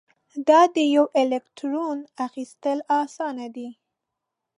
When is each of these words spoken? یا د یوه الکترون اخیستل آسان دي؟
یا 0.49 0.61
د 0.75 0.77
یوه 0.95 1.07
الکترون 1.21 1.97
اخیستل 2.27 2.77
آسان 3.01 3.35
دي؟ 3.55 3.69